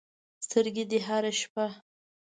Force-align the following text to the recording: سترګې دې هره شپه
سترګې 0.45 0.83
دې 0.91 0.99
هره 1.07 1.31
شپه 1.39 1.65